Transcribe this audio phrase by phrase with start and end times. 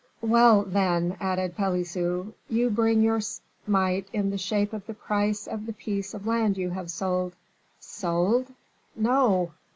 [0.23, 3.21] "Well, then," added Pelisson, "you bring your
[3.67, 7.35] mite in the shape of the price of the piece of land you have sold?"
[7.79, 8.47] "Sold?
[8.95, 9.51] no!"